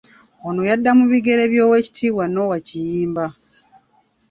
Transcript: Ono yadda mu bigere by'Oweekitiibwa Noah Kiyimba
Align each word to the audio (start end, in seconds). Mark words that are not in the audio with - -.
Ono 0.47 0.61
yadda 0.69 0.91
mu 0.99 1.05
bigere 1.11 1.43
by'Oweekitiibwa 1.51 2.25
Noah 2.33 2.59
Kiyimba 2.67 3.25